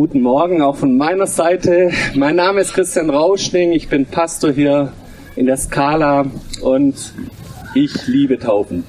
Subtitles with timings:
[0.00, 1.90] Guten Morgen auch von meiner Seite.
[2.14, 3.72] Mein Name ist Christian Rauschning.
[3.72, 4.94] Ich bin Pastor hier
[5.36, 6.24] in der Skala
[6.62, 7.12] und
[7.74, 8.84] ich liebe Taufen.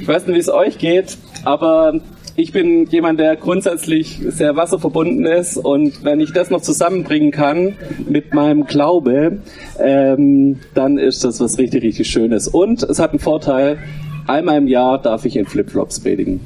[0.00, 2.00] Ich weiß nicht, wie es euch geht, aber
[2.34, 7.76] ich bin jemand, der grundsätzlich sehr wasserverbunden ist und wenn ich das noch zusammenbringen kann
[8.08, 9.42] mit meinem Glaube,
[9.78, 12.48] ähm, dann ist das was richtig, richtig Schönes.
[12.48, 13.80] Und es hat einen Vorteil,
[14.26, 16.40] einmal im Jahr darf ich in Flipflops predigen.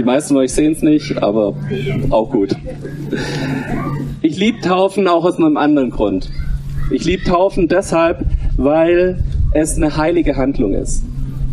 [0.00, 1.54] Die meisten von euch sehen es nicht, aber
[2.08, 2.56] auch gut.
[4.22, 6.30] Ich liebe Taufen auch aus einem anderen Grund.
[6.90, 8.24] Ich liebe Taufen deshalb,
[8.56, 11.04] weil es eine heilige Handlung ist.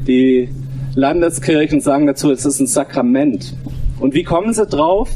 [0.07, 0.47] Die
[0.95, 3.53] Landeskirchen sagen dazu, es ist ein Sakrament.
[3.99, 5.09] Und wie kommen sie drauf?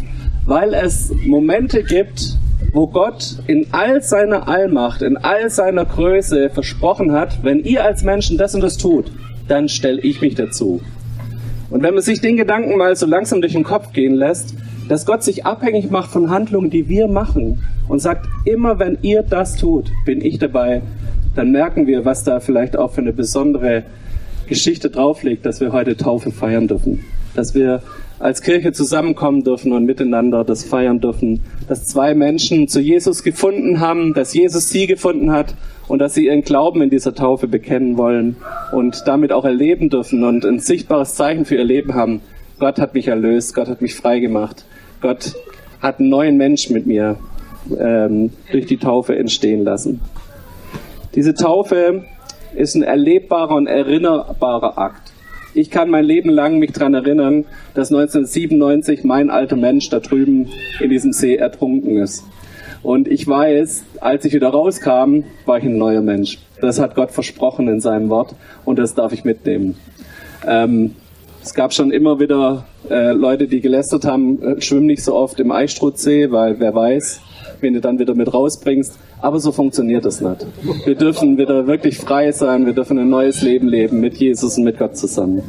[0.46, 2.38] Weil es Momente gibt,
[2.74, 8.04] wo Gott in all seiner Allmacht, in all seiner Größe versprochen hat, wenn ihr als
[8.04, 9.10] Menschen das und das tut,
[9.48, 10.82] dann stelle ich mich dazu.
[11.72, 14.56] Und wenn man sich den Gedanken mal so langsam durch den Kopf gehen lässt,
[14.90, 19.24] dass Gott sich abhängig macht von Handlungen, die wir machen und sagt, immer wenn ihr
[19.24, 20.82] das tut, bin ich dabei,
[21.34, 23.84] dann merken wir, was da vielleicht auch für eine besondere
[24.48, 27.06] Geschichte drauflegt, dass wir heute Taufe feiern dürfen.
[27.36, 27.82] Dass wir
[28.22, 31.42] als Kirche zusammenkommen dürfen und miteinander das feiern dürfen.
[31.68, 35.56] Dass zwei Menschen zu Jesus gefunden haben, dass Jesus sie gefunden hat
[35.88, 38.38] und dass sie ihren Glauben in dieser Taufe bekennen wollen
[38.72, 42.22] und damit auch erleben dürfen und ein sichtbares Zeichen für ihr Leben haben.
[42.60, 44.66] Gott hat mich erlöst, Gott hat mich frei gemacht,
[45.02, 45.34] Gott
[45.82, 47.18] hat einen neuen Menschen mit mir
[47.78, 50.00] ähm, durch die Taufe entstehen lassen.
[51.16, 52.06] Diese Taufe
[52.56, 55.01] ist ein erlebbarer und erinnerbarer Akt.
[55.54, 60.48] Ich kann mein Leben lang mich daran erinnern, dass 1997 mein alter Mensch da drüben
[60.80, 62.24] in diesem See ertrunken ist.
[62.84, 66.40] Und ich weiß, als ich wieder rauskam, war ich ein neuer Mensch.
[66.62, 68.34] Das hat Gott versprochen in seinem Wort
[68.66, 69.76] und das darf ich mitnehmen.
[70.48, 70.96] Ähm,
[71.44, 75.40] es gab schon immer wieder äh, Leute, die gelästert haben, äh, schwimm nicht so oft
[75.40, 77.22] im Eichstrutzsee, weil wer weiß,
[77.60, 78.98] wen du dann wieder mit rausbringst.
[79.22, 80.48] Aber so funktioniert es nicht.
[80.86, 84.64] Wir dürfen wieder wirklich frei sein, wir dürfen ein neues Leben leben mit Jesus und
[84.64, 85.44] mit Gott zusammen.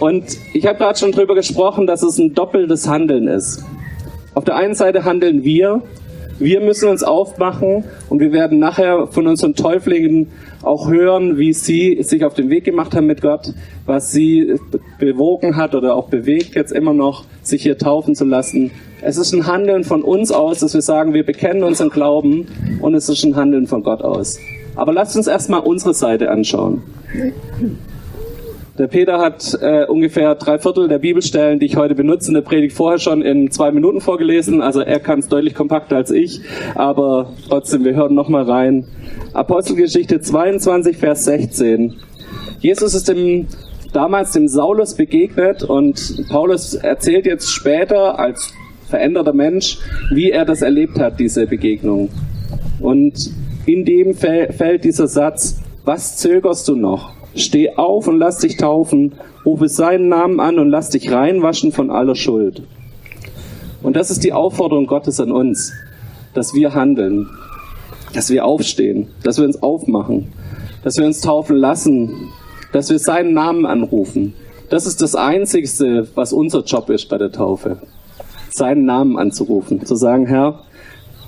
[0.00, 3.64] Und ich habe gerade schon drüber gesprochen, dass es ein doppeltes Handeln ist.
[4.34, 5.82] Auf der einen Seite handeln wir,
[6.38, 10.26] wir müssen uns aufmachen und wir werden nachher von unseren Täuflingen
[10.62, 13.54] auch hören, wie sie sich auf den Weg gemacht haben mit Gott,
[13.86, 14.56] was sie
[14.98, 18.70] bewogen hat oder auch bewegt jetzt immer noch, sich hier taufen zu lassen.
[19.02, 22.46] Es ist ein Handeln von uns aus, dass wir sagen, wir bekennen unseren Glauben
[22.80, 24.38] und es ist ein Handeln von Gott aus.
[24.74, 26.82] Aber lasst uns erstmal unsere Seite anschauen.
[28.78, 32.42] Der Peter hat äh, ungefähr drei Viertel der Bibelstellen, die ich heute benutze, in der
[32.42, 34.60] Predigt vorher schon in zwei Minuten vorgelesen.
[34.60, 36.42] Also er kann es deutlich kompakter als ich.
[36.74, 38.86] Aber trotzdem, wir hören nochmal rein.
[39.32, 41.94] Apostelgeschichte 22, Vers 16.
[42.60, 43.46] Jesus ist dem,
[43.94, 48.52] damals dem Saulus begegnet und Paulus erzählt jetzt später als
[48.88, 49.78] veränderter Mensch,
[50.12, 52.08] wie er das erlebt hat, diese Begegnung.
[52.80, 53.30] Und
[53.66, 57.12] in dem fällt dieser Satz, was zögerst du noch?
[57.34, 59.14] Steh auf und lass dich taufen,
[59.44, 62.62] rufe seinen Namen an und lass dich reinwaschen von aller Schuld.
[63.82, 65.72] Und das ist die Aufforderung Gottes an uns,
[66.34, 67.28] dass wir handeln,
[68.14, 70.32] dass wir aufstehen, dass wir uns aufmachen,
[70.82, 72.32] dass wir uns taufen lassen,
[72.72, 74.34] dass wir seinen Namen anrufen.
[74.70, 77.78] Das ist das Einzigste, was unser Job ist bei der Taufe.
[78.56, 80.60] Seinen Namen anzurufen, zu sagen, Herr,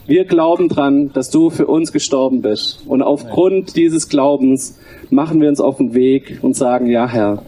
[0.07, 2.83] wir glauben dran, dass du für uns gestorben bist.
[2.87, 4.79] Und aufgrund dieses Glaubens
[5.11, 7.43] machen wir uns auf den Weg und sagen, ja Herr,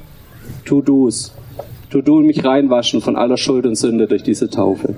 [0.67, 1.35] tu du's.
[1.91, 4.95] Tu du mich reinwaschen von aller Schuld und Sünde durch diese Taufe.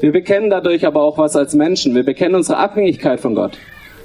[0.00, 1.94] Wir bekennen dadurch aber auch was als Menschen.
[1.94, 3.56] Wir bekennen unsere Abhängigkeit von Gott.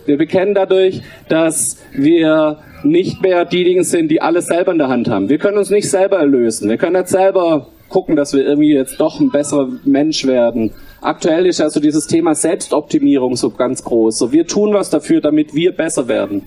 [0.05, 5.09] Wir bekennen dadurch, dass wir nicht mehr diejenigen sind, die alles selber in der Hand
[5.09, 5.29] haben.
[5.29, 6.69] Wir können uns nicht selber erlösen.
[6.69, 10.71] Wir können nicht selber gucken, dass wir irgendwie jetzt doch ein besserer Mensch werden.
[11.01, 14.17] Aktuell ist also dieses Thema Selbstoptimierung so ganz groß.
[14.17, 16.43] So, wir tun was dafür, damit wir besser werden.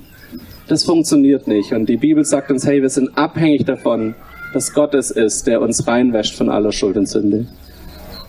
[0.67, 1.73] Das funktioniert nicht.
[1.73, 4.15] Und die Bibel sagt uns, hey, wir sind abhängig davon,
[4.53, 7.47] dass Gott es ist, der uns reinwäscht von aller Schuld und Sünde.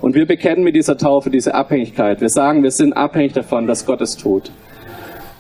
[0.02, 2.22] Und wir bekennen mit dieser Taufe diese Abhängigkeit.
[2.22, 4.52] Wir sagen, wir sind abhängig davon, dass Gott es tut.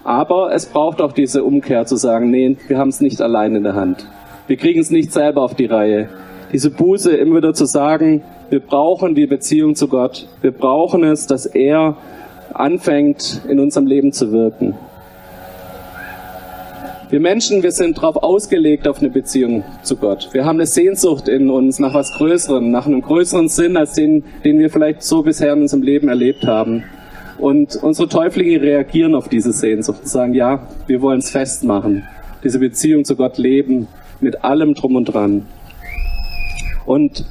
[0.03, 3.63] Aber es braucht auch diese Umkehr zu sagen, nee, wir haben es nicht allein in
[3.63, 4.07] der Hand.
[4.47, 6.09] Wir kriegen es nicht selber auf die Reihe
[6.51, 10.27] diese Buße immer wieder zu sagen, wir brauchen die Beziehung zu Gott.
[10.41, 11.97] Wir brauchen es, dass er
[12.53, 14.75] anfängt, in unserem Leben zu wirken.
[17.09, 20.29] Wir Menschen, wir sind darauf ausgelegt auf eine Beziehung zu Gott.
[20.31, 24.23] Wir haben eine Sehnsucht in uns nach was Größerem, nach einem größeren Sinn, als den,
[24.43, 26.83] den wir vielleicht so bisher in unserem Leben erlebt haben.
[27.37, 32.03] Und unsere Täuflinge reagieren auf diese Sehnsucht und sagen, ja, wir wollen es festmachen,
[32.43, 33.87] diese Beziehung zu Gott leben,
[34.19, 35.45] mit allem drum und dran.
[36.85, 37.25] Und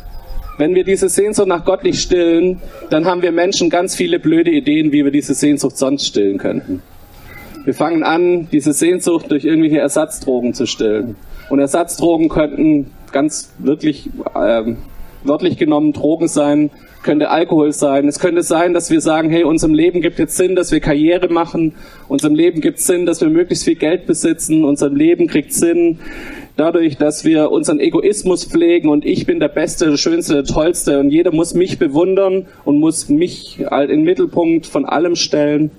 [0.58, 2.60] wenn wir diese Sehnsucht nach Gott nicht stillen,
[2.90, 6.82] dann haben wir Menschen ganz viele blöde Ideen, wie wir diese Sehnsucht sonst stillen könnten.
[7.64, 11.16] Wir fangen an, diese Sehnsucht durch irgendwelche Ersatzdrogen zu stillen.
[11.48, 14.76] Und Ersatzdrogen könnten ganz wirklich ähm,
[15.24, 16.70] wörtlich genommen Drogen sein,
[17.02, 18.06] könnte Alkohol sein.
[18.06, 21.32] Es könnte sein, dass wir sagen, hey, unserem Leben gibt jetzt Sinn, dass wir Karriere
[21.32, 21.74] machen.
[22.08, 24.64] Unserem Leben gibt Sinn, dass wir möglichst viel Geld besitzen.
[24.64, 25.98] Unserem Leben kriegt Sinn,
[26.56, 31.00] dadurch, dass wir unseren Egoismus pflegen und ich bin der Beste, der Schönste, der Tollste
[31.00, 35.70] und jeder muss mich bewundern und muss mich halt in den Mittelpunkt von allem stellen.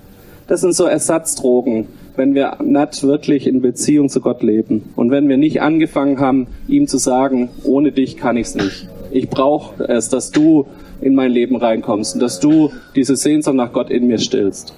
[0.46, 5.28] Das sind so Ersatzdrogen, wenn wir nicht wirklich in Beziehung zu Gott leben und wenn
[5.28, 8.88] wir nicht angefangen haben, ihm zu sagen, ohne dich kann ich's nicht.
[9.10, 10.66] Ich brauche es, dass du
[11.00, 14.74] in mein Leben reinkommst und dass du diese Sehnsucht nach Gott in mir stillst.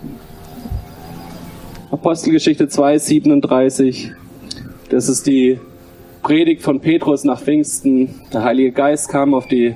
[1.91, 4.12] Apostelgeschichte 2, 37.
[4.91, 5.59] Das ist die
[6.29, 8.21] Predigt von Petrus nach Pfingsten.
[8.35, 9.75] Der Heilige Geist kam auf die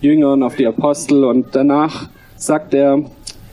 [0.00, 3.04] Jünger und auf die Apostel und danach sagt er,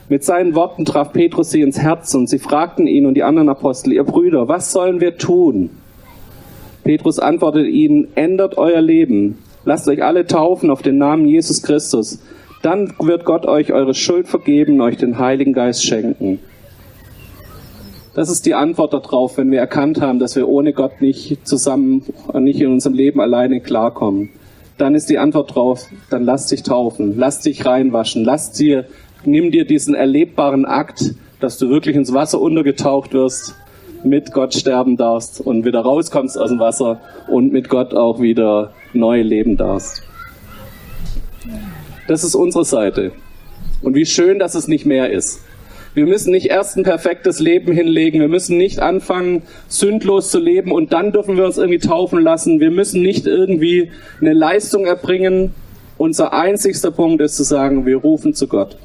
[0.08, 3.50] mit seinen Worten traf Petrus sie ins Herz und sie fragten ihn und die anderen
[3.50, 5.68] Apostel, ihr Brüder, was sollen wir tun?
[6.84, 9.36] Petrus antwortet ihnen, ändert euer Leben,
[9.66, 12.22] lasst euch alle taufen auf den Namen Jesus Christus,
[12.62, 16.38] dann wird Gott euch eure Schuld vergeben und euch den Heiligen Geist schenken.
[18.18, 22.02] Das ist die Antwort darauf, wenn wir erkannt haben, dass wir ohne Gott nicht zusammen
[22.26, 24.30] und nicht in unserem Leben alleine klarkommen.
[24.76, 28.86] Dann ist die Antwort drauf, dann lass dich taufen, lass dich reinwaschen, lass dir,
[29.24, 33.54] nimm dir diesen erlebbaren Akt, dass du wirklich ins Wasser untergetaucht wirst,
[34.02, 38.72] mit Gott sterben darfst und wieder rauskommst aus dem Wasser und mit Gott auch wieder
[38.94, 40.02] neu leben darfst.
[42.08, 43.12] Das ist unsere Seite.
[43.80, 45.40] Und wie schön, dass es nicht mehr ist.
[45.98, 48.20] Wir müssen nicht erst ein perfektes Leben hinlegen.
[48.20, 52.60] Wir müssen nicht anfangen, sündlos zu leben und dann dürfen wir uns irgendwie taufen lassen.
[52.60, 53.90] Wir müssen nicht irgendwie
[54.20, 55.54] eine Leistung erbringen.
[55.96, 58.78] Unser einzigster Punkt ist zu sagen, wir rufen zu Gott.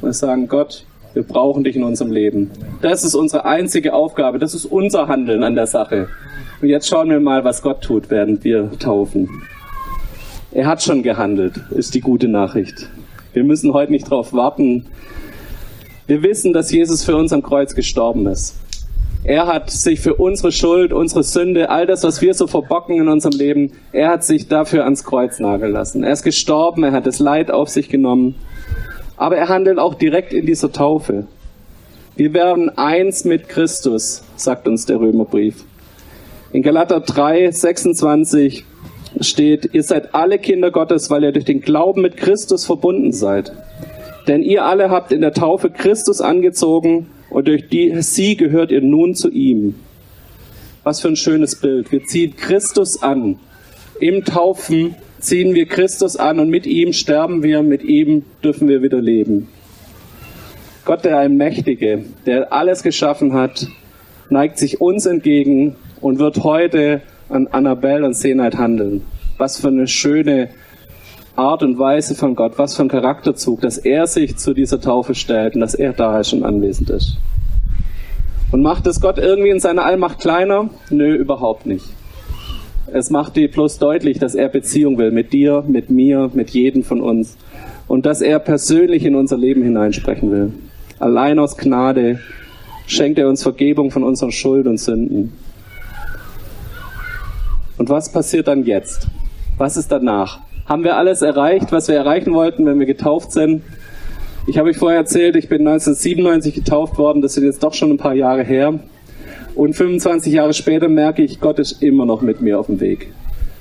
[0.00, 2.52] Wir sagen, Gott, wir brauchen dich in unserem Leben.
[2.82, 4.38] Das ist unsere einzige Aufgabe.
[4.38, 6.06] Das ist unser Handeln an der Sache.
[6.62, 9.28] Und jetzt schauen wir mal, was Gott tut, während wir taufen.
[10.52, 12.88] Er hat schon gehandelt, ist die gute Nachricht.
[13.32, 14.86] Wir müssen heute nicht darauf warten,
[16.10, 18.56] wir wissen, dass Jesus für uns am Kreuz gestorben ist.
[19.22, 23.06] Er hat sich für unsere Schuld, unsere Sünde, all das, was wir so verbocken in
[23.06, 26.02] unserem Leben, er hat sich dafür ans Kreuz nageln lassen.
[26.02, 28.34] Er ist gestorben, er hat das Leid auf sich genommen.
[29.16, 31.28] Aber er handelt auch direkt in dieser Taufe.
[32.16, 35.64] Wir werden eins mit Christus, sagt uns der Römerbrief.
[36.52, 38.64] In Galater 3, 26
[39.20, 43.52] steht, ihr seid alle Kinder Gottes, weil ihr durch den Glauben mit Christus verbunden seid.
[44.26, 48.82] Denn ihr alle habt in der Taufe Christus angezogen und durch die, sie gehört ihr
[48.82, 49.74] nun zu ihm.
[50.82, 51.92] Was für ein schönes Bild.
[51.92, 53.38] Wir ziehen Christus an.
[54.00, 58.82] Im Taufen ziehen wir Christus an und mit ihm sterben wir, mit ihm dürfen wir
[58.82, 59.48] wieder leben.
[60.84, 63.66] Gott, der Allmächtige, der alles geschaffen hat,
[64.30, 69.02] neigt sich uns entgegen und wird heute an Annabelle und Senheit handeln.
[69.36, 70.48] Was für eine schöne
[71.40, 75.14] Art und Weise von Gott, was für ein Charakterzug, dass er sich zu dieser Taufe
[75.14, 77.16] stellt und dass er da und anwesend ist.
[78.52, 80.68] Und macht es Gott irgendwie in seiner Allmacht kleiner?
[80.90, 81.86] Nö, überhaupt nicht.
[82.92, 86.82] Es macht dir bloß deutlich, dass er Beziehung will mit dir, mit mir, mit jedem
[86.82, 87.38] von uns.
[87.88, 90.52] Und dass er persönlich in unser Leben hineinsprechen will.
[90.98, 92.20] Allein aus Gnade
[92.86, 95.32] schenkt er uns Vergebung von unseren Schuld und Sünden.
[97.78, 99.08] Und was passiert dann jetzt?
[99.56, 100.40] Was ist danach?
[100.70, 103.62] Haben wir alles erreicht, was wir erreichen wollten, wenn wir getauft sind.
[104.46, 107.90] Ich habe euch vorher erzählt, ich bin 1997 getauft worden, das sind jetzt doch schon
[107.90, 108.78] ein paar Jahre her.
[109.56, 113.12] Und 25 Jahre später merke ich, Gott ist immer noch mit mir auf dem Weg.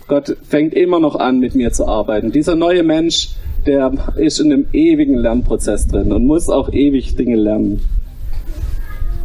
[0.07, 2.31] Gott fängt immer noch an, mit mir zu arbeiten.
[2.31, 3.29] Dieser neue Mensch,
[3.65, 7.81] der ist in einem ewigen Lernprozess drin und muss auch ewig Dinge lernen.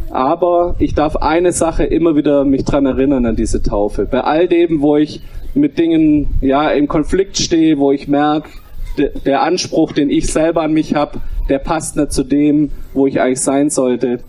[0.09, 4.07] Aber ich darf eine Sache immer wieder mich dran erinnern an diese Taufe.
[4.09, 5.21] Bei all dem, wo ich
[5.55, 8.49] mit Dingen ja im Konflikt stehe, wo ich merke,
[8.97, 11.19] de, der Anspruch, den ich selber an mich habe,
[11.49, 14.19] der passt nicht zu dem, wo ich eigentlich sein sollte.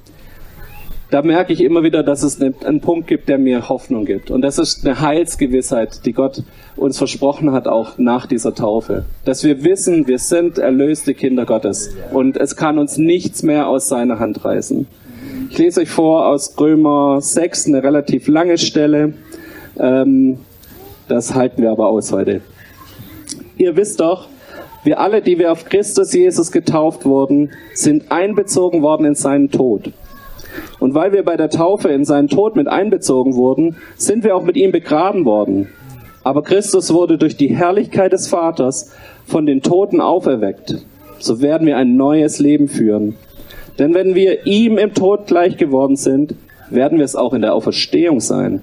[1.11, 4.33] Da merke ich immer wieder, dass es einen Punkt gibt, der mir Hoffnung gibt.
[4.33, 6.43] Und das ist eine Heilsgewissheit, die Gott
[6.75, 9.05] uns versprochen hat, auch nach dieser Taufe.
[9.25, 11.95] Dass wir wissen, wir sind erlöste Kinder Gottes.
[12.13, 14.89] Und es kann uns nichts mehr aus seiner Hand reißen.
[15.51, 19.15] Ich lese euch vor aus Römer 6, eine relativ lange Stelle.
[19.79, 20.39] Ähm,
[21.09, 22.41] das halten wir aber aus heute.
[23.57, 24.29] Ihr wisst doch,
[24.85, 29.93] wir alle, die wir auf Christus Jesus getauft wurden, sind einbezogen worden in seinen Tod.
[30.79, 34.45] Und weil wir bei der Taufe in seinen Tod mit einbezogen wurden, sind wir auch
[34.45, 35.69] mit ihm begraben worden.
[36.23, 38.93] Aber Christus wurde durch die Herrlichkeit des Vaters
[39.27, 40.85] von den Toten auferweckt.
[41.19, 43.17] So werden wir ein neues Leben führen.
[43.79, 46.35] Denn wenn wir ihm im Tod gleich geworden sind,
[46.71, 48.63] werden wir es auch in der Auferstehung sein.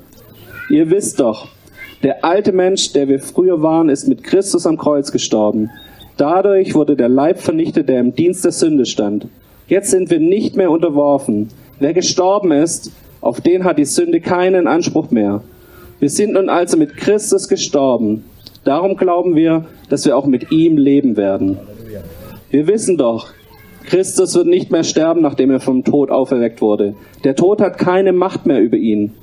[0.69, 1.47] Ihr wisst doch,
[2.03, 5.69] der alte Mensch, der wir früher waren, ist mit Christus am Kreuz gestorben.
[6.17, 9.27] Dadurch wurde der Leib vernichtet, der im Dienst der Sünde stand.
[9.67, 11.47] Jetzt sind wir nicht mehr unterworfen.
[11.79, 12.91] Wer gestorben ist,
[13.21, 15.41] auf den hat die Sünde keinen Anspruch mehr.
[15.99, 18.25] Wir sind nun also mit Christus gestorben.
[18.65, 21.57] Darum glauben wir, dass wir auch mit ihm leben werden.
[22.49, 23.29] Wir wissen doch,
[23.85, 26.95] Christus wird nicht mehr sterben, nachdem er vom Tod auferweckt wurde.
[27.23, 29.13] Der Tod hat keine Macht mehr über ihn.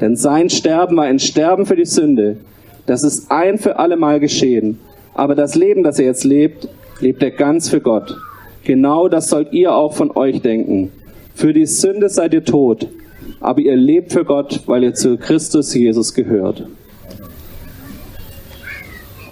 [0.00, 2.38] Denn sein Sterben war ein Sterben für die Sünde.
[2.86, 4.78] Das ist ein für alle Mal geschehen.
[5.14, 6.68] Aber das Leben, das er jetzt lebt,
[7.00, 8.16] lebt er ganz für Gott.
[8.64, 10.92] Genau das sollt ihr auch von euch denken.
[11.34, 12.88] Für die Sünde seid ihr tot,
[13.40, 16.66] aber ihr lebt für Gott, weil ihr zu Christus Jesus gehört.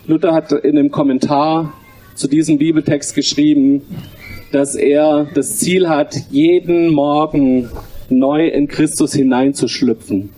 [0.07, 1.73] Luther hat in einem Kommentar
[2.15, 3.83] zu diesem Bibeltext geschrieben,
[4.53, 7.71] dass er das Ziel hat, jeden Morgen
[8.09, 10.31] neu in Christus hineinzuschlüpfen.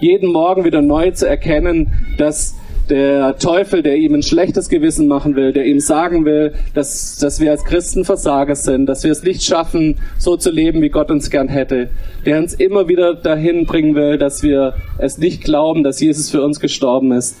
[0.00, 2.54] Jeden Morgen wieder neu zu erkennen, dass
[2.88, 7.40] der Teufel, der ihm ein schlechtes Gewissen machen will, der ihm sagen will, dass, dass
[7.40, 11.10] wir als Christen Versager sind, dass wir es nicht schaffen, so zu leben, wie Gott
[11.10, 11.88] uns gern hätte,
[12.24, 16.42] der uns immer wieder dahin bringen will, dass wir es nicht glauben, dass Jesus für
[16.42, 17.36] uns gestorben ist.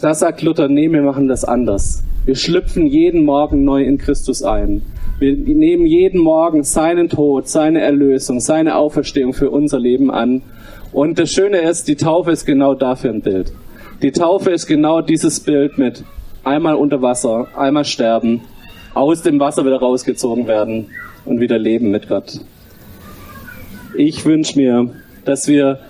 [0.00, 2.02] Da sagt Luther, nee, wir machen das anders.
[2.24, 4.82] Wir schlüpfen jeden Morgen neu in Christus ein.
[5.18, 10.42] Wir nehmen jeden Morgen seinen Tod, seine Erlösung, seine Auferstehung für unser Leben an.
[10.96, 13.52] Und das Schöne ist, die Taufe ist genau dafür ein Bild.
[14.00, 16.02] Die Taufe ist genau dieses Bild mit
[16.42, 18.40] einmal unter Wasser, einmal sterben,
[18.94, 20.86] aus dem Wasser wieder rausgezogen werden
[21.26, 22.40] und wieder leben mit Gott.
[23.94, 24.90] Ich wünsche mir,
[25.26, 25.80] dass wir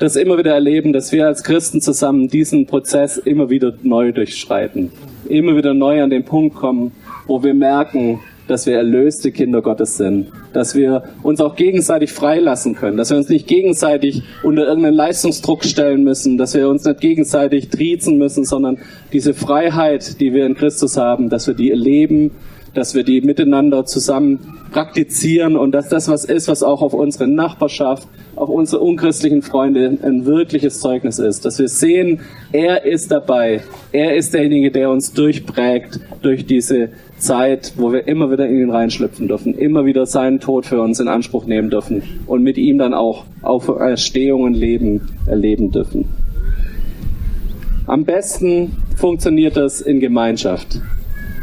[0.00, 4.90] das immer wieder erleben, dass wir als Christen zusammen diesen Prozess immer wieder neu durchschreiten.
[5.28, 6.90] Immer wieder neu an den Punkt kommen,
[7.28, 8.18] wo wir merken,
[8.50, 13.16] dass wir erlöste Kinder Gottes sind, dass wir uns auch gegenseitig freilassen können, dass wir
[13.16, 18.44] uns nicht gegenseitig unter irgendeinen Leistungsdruck stellen müssen, dass wir uns nicht gegenseitig triezen müssen,
[18.44, 18.78] sondern
[19.12, 22.32] diese Freiheit, die wir in Christus haben, dass wir die erleben,
[22.74, 24.40] dass wir die miteinander zusammen
[24.72, 29.98] praktizieren und dass das was ist, was auch auf unsere Nachbarschaft, auf unsere unchristlichen Freunde
[30.02, 31.44] ein wirkliches Zeugnis ist.
[31.44, 32.20] Dass wir sehen,
[32.52, 33.62] er ist dabei.
[33.92, 38.70] Er ist derjenige, der uns durchprägt durch diese Zeit, wo wir immer wieder in ihn
[38.70, 42.78] reinschlüpfen dürfen, immer wieder seinen Tod für uns in Anspruch nehmen dürfen und mit ihm
[42.78, 46.06] dann auch Auferstehung und Leben erleben dürfen.
[47.86, 50.80] Am besten funktioniert das in Gemeinschaft.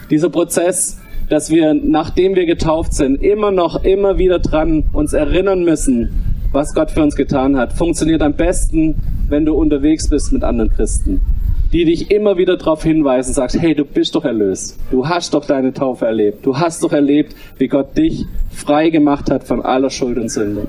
[0.09, 5.63] Dieser Prozess dass wir, nachdem wir getauft sind, immer noch, immer wieder dran uns erinnern
[5.63, 6.09] müssen,
[6.51, 7.73] was Gott für uns getan hat.
[7.73, 8.95] Funktioniert am besten,
[9.27, 11.21] wenn du unterwegs bist mit anderen Christen,
[11.73, 14.79] die dich immer wieder darauf hinweisen, sagst, hey, du bist doch erlöst.
[14.91, 16.45] Du hast doch deine Taufe erlebt.
[16.45, 20.67] Du hast doch erlebt, wie Gott dich frei gemacht hat von aller Schuld und Sünde.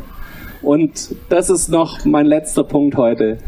[0.62, 3.38] Und das ist noch mein letzter Punkt heute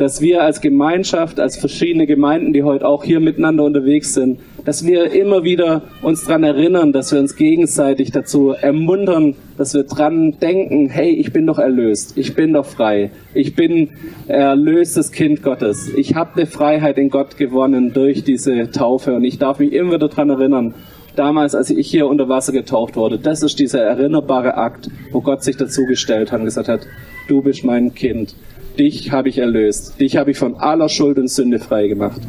[0.00, 4.86] dass wir als Gemeinschaft, als verschiedene Gemeinden, die heute auch hier miteinander unterwegs sind, dass
[4.86, 10.38] wir immer wieder uns daran erinnern, dass wir uns gegenseitig dazu ermuntern, dass wir dran
[10.40, 13.90] denken, hey, ich bin doch erlöst, ich bin doch frei, ich bin
[14.26, 19.38] erlöstes Kind Gottes, ich habe eine Freiheit in Gott gewonnen durch diese Taufe und ich
[19.38, 20.74] darf mich immer wieder daran erinnern,
[21.14, 25.44] damals, als ich hier unter Wasser getaucht wurde, das ist dieser erinnerbare Akt, wo Gott
[25.44, 26.86] sich dazu gestellt hat und gesagt hat,
[27.28, 28.34] du bist mein Kind
[28.78, 32.20] dich habe ich erlöst, dich habe ich von aller Schuld und Sünde frei gemacht.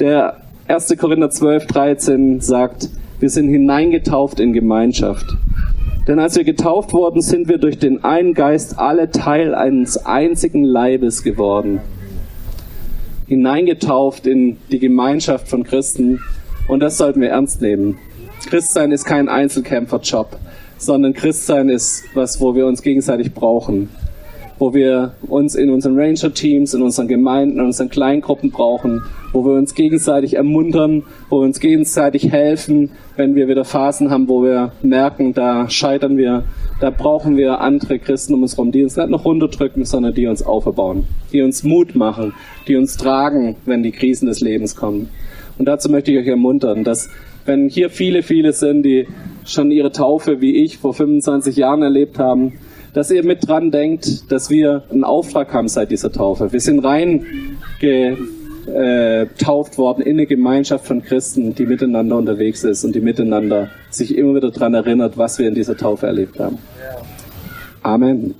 [0.00, 0.96] Der 1.
[0.98, 2.88] Korinther 12, 13 sagt,
[3.20, 5.26] wir sind hineingetauft in Gemeinschaft.
[6.06, 10.64] Denn als wir getauft wurden, sind wir durch den einen Geist alle Teil eines einzigen
[10.64, 11.80] Leibes geworden.
[13.26, 16.20] Hineingetauft in die Gemeinschaft von Christen.
[16.66, 17.98] Und das sollten wir ernst nehmen.
[18.46, 20.38] Christsein ist kein Einzelkämpferjob
[20.78, 23.88] sondern Christsein ist was, wo wir uns gegenseitig brauchen.
[24.60, 29.52] Wo wir uns in unseren Ranger-Teams, in unseren Gemeinden, in unseren Kleingruppen brauchen, wo wir
[29.52, 34.72] uns gegenseitig ermuntern, wo wir uns gegenseitig helfen, wenn wir wieder Phasen haben, wo wir
[34.82, 36.42] merken, da scheitern wir,
[36.80, 40.26] da brauchen wir andere Christen um uns herum, die uns nicht noch runterdrücken, sondern die
[40.26, 42.32] uns aufbauen, die uns Mut machen,
[42.66, 45.08] die uns tragen, wenn die Krisen des Lebens kommen.
[45.58, 47.10] Und dazu möchte ich euch ermuntern, dass
[47.44, 49.06] wenn hier viele, viele sind, die
[49.48, 52.54] schon ihre Taufe wie ich vor 25 Jahren erlebt haben,
[52.94, 56.52] dass ihr mit dran denkt, dass wir einen Auftrag haben seit dieser Taufe.
[56.52, 57.26] Wir sind rein
[57.80, 64.16] getauft worden in eine Gemeinschaft von Christen, die miteinander unterwegs ist und die miteinander sich
[64.16, 66.58] immer wieder daran erinnert, was wir in dieser Taufe erlebt haben.
[67.82, 68.34] Amen.